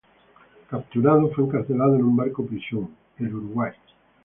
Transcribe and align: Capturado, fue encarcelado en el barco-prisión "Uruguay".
Capturado, 0.67 1.29
fue 1.29 1.43
encarcelado 1.43 1.93
en 1.93 1.99
el 1.99 2.05
barco-prisión 2.05 2.89
"Uruguay". 3.19 3.71